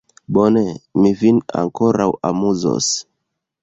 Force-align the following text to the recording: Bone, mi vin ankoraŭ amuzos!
Bone, 0.37 0.63
mi 1.03 1.13
vin 1.21 1.43
ankoraŭ 1.63 2.11
amuzos! 2.35 2.93